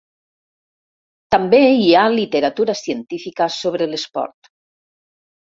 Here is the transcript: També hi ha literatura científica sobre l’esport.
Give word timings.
També 1.35 1.59
hi 1.83 1.91
ha 1.99 2.07
literatura 2.15 2.77
científica 2.81 3.49
sobre 3.59 3.91
l’esport. 3.93 4.53